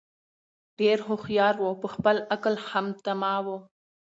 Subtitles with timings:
[0.79, 3.57] ډېر هوښیار وو په خپل عقل خامتماوو